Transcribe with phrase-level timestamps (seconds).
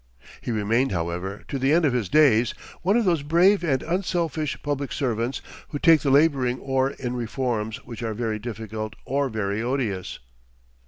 [0.41, 4.59] He remained, however, to the end of his days, one of those brave and unselfish
[4.63, 9.61] public servants who take the laboring oar in reforms which are very difficult or very
[9.61, 10.17] odious.